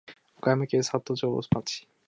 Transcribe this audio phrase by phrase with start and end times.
[0.37, 1.87] 岡山県里庄町